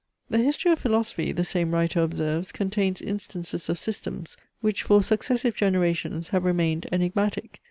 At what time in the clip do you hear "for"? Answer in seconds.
4.81-5.03